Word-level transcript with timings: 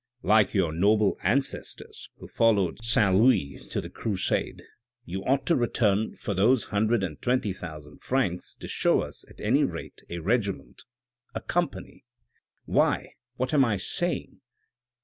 Like 0.23 0.55
your 0.55 0.71
noble 0.73 1.11
390 1.21 1.21
THE 1.21 1.27
RED 1.27 1.31
AND 1.31 1.43
THE 1.43 1.59
BLACK 1.59 1.85
ancestors, 1.85 2.09
who 2.17 2.27
followed 2.27 2.83
Saint 2.83 3.15
Louis 3.17 3.67
to 3.67 3.81
the 3.81 3.89
crusade, 3.91 4.63
you 5.05 5.23
ought 5.25 5.51
in 5.51 5.57
return 5.59 6.15
for 6.15 6.33
those 6.33 6.63
hundred 6.63 7.03
and 7.03 7.21
twenty 7.21 7.53
thousand 7.53 8.01
francs 8.01 8.55
to 8.55 8.67
show 8.67 9.01
us 9.01 9.23
at 9.29 9.39
any 9.39 9.63
rate 9.63 10.01
a 10.09 10.17
regiment; 10.17 10.85
a 11.35 11.39
company, 11.41 12.03
why, 12.65 13.13
what 13.35 13.53
am 13.53 13.63
I 13.63 13.77
saying? 13.77 14.41